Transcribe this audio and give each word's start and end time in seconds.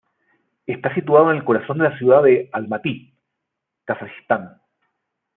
Está 0.65 0.91
situado 0.95 1.29
en 1.29 1.37
el 1.37 1.43
corazón 1.45 1.77
de 1.77 1.83
la 1.87 1.95
ciudad 1.99 2.23
de 2.23 2.49
Almatý, 2.53 3.13
Kazajistán. 3.85 4.59